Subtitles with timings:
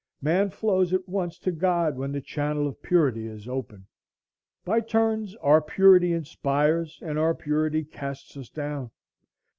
[0.19, 3.85] Man flows at once to God when the channel of purity is open.
[4.65, 8.89] By turns our purity inspires and our impurity casts us down.